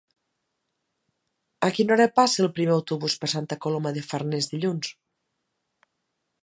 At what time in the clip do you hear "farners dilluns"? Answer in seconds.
4.13-4.93